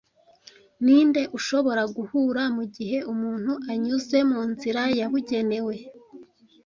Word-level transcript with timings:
Ninde 0.83 1.21
ushobora 1.37 1.83
guhura 1.95 2.43
mugihe 2.55 2.97
umuntu 3.13 3.51
anyuze 3.71 4.17
munzira 4.31 4.81
yabugenewe 4.99 5.75